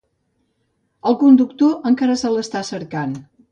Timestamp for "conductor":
1.25-1.77